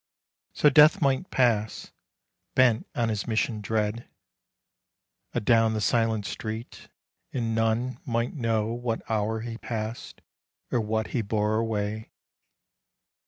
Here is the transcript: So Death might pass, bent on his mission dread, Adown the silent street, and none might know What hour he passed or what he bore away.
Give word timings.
So 0.53 0.71
Death 0.71 0.99
might 0.99 1.29
pass, 1.29 1.91
bent 2.55 2.87
on 2.95 3.09
his 3.09 3.27
mission 3.27 3.61
dread, 3.61 4.09
Adown 5.35 5.75
the 5.75 5.79
silent 5.79 6.25
street, 6.25 6.87
and 7.31 7.53
none 7.53 7.99
might 8.03 8.33
know 8.33 8.73
What 8.73 9.07
hour 9.11 9.41
he 9.41 9.59
passed 9.59 10.21
or 10.71 10.81
what 10.81 11.09
he 11.09 11.21
bore 11.21 11.57
away. 11.57 12.09